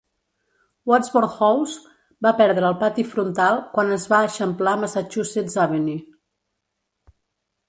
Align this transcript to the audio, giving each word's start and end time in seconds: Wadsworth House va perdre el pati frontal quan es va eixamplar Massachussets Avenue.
Wadsworth 0.91 1.35
House 1.47 1.75
va 2.27 2.31
perdre 2.39 2.65
el 2.71 2.77
pati 2.85 3.05
frontal 3.11 3.61
quan 3.77 3.93
es 3.99 4.09
va 4.15 4.23
eixamplar 4.31 4.75
Massachussets 4.87 5.61
Avenue. 5.67 6.01